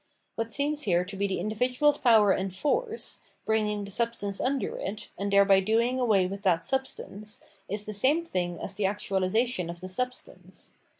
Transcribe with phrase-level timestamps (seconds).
[0.39, 5.11] T^at seems here to be the individuars power and force, bringing the substance tmder it,
[5.15, 7.39] and thereby doing away with that substance,
[7.69, 10.73] is the same thing as the actuahsation of the substance.